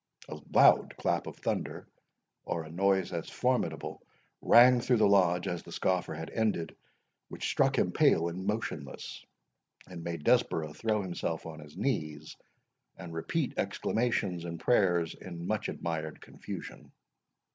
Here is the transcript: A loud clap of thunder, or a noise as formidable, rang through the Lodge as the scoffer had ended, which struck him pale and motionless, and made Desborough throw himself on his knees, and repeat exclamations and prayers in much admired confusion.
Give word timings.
A 0.27 0.39
loud 0.51 0.95
clap 0.97 1.27
of 1.27 1.37
thunder, 1.37 1.87
or 2.43 2.63
a 2.63 2.71
noise 2.71 3.13
as 3.13 3.29
formidable, 3.29 4.01
rang 4.41 4.81
through 4.81 4.97
the 4.97 5.05
Lodge 5.07 5.45
as 5.45 5.61
the 5.61 5.71
scoffer 5.71 6.15
had 6.15 6.31
ended, 6.31 6.75
which 7.27 7.47
struck 7.47 7.77
him 7.77 7.91
pale 7.91 8.27
and 8.27 8.47
motionless, 8.47 9.23
and 9.87 10.03
made 10.03 10.23
Desborough 10.23 10.73
throw 10.73 11.03
himself 11.03 11.45
on 11.45 11.59
his 11.59 11.77
knees, 11.77 12.35
and 12.97 13.13
repeat 13.13 13.53
exclamations 13.57 14.43
and 14.43 14.59
prayers 14.59 15.13
in 15.13 15.45
much 15.45 15.69
admired 15.69 16.19
confusion. 16.19 16.91